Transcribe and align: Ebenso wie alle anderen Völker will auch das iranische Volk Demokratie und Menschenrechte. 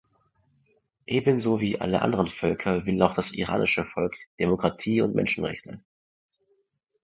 Ebenso 1.05 1.59
wie 1.59 1.79
alle 1.79 2.01
anderen 2.01 2.25
Völker 2.27 2.87
will 2.87 2.99
auch 3.03 3.13
das 3.13 3.33
iranische 3.33 3.83
Volk 3.85 4.15
Demokratie 4.39 4.99
und 5.01 5.13
Menschenrechte. 5.13 5.79